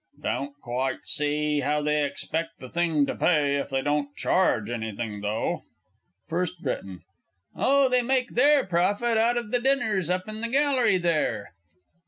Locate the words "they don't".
3.69-4.15